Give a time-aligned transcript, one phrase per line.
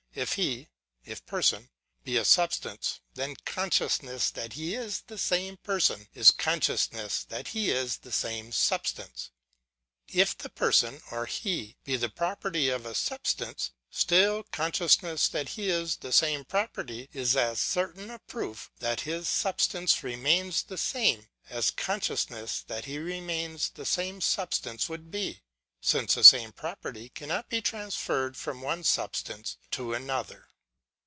[0.13, 0.67] If he,
[1.05, 1.69] if person,
[2.03, 7.69] be a substance, then, consciousness that he is the same person is consciousness that he
[7.71, 9.31] is the same substance.
[10.09, 15.69] If the person, or he, be the property of a substance, still consciousness that he
[15.69, 20.77] is the same property is as cer tain a proof that his substance remains the
[20.77, 25.41] same, as con sciousness that he remains the same substance would be:
[25.83, 30.47] since the same property cannot he transferred from one substance to another.